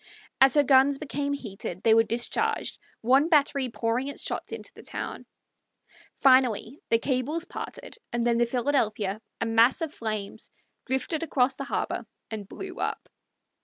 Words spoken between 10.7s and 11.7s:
drifted across the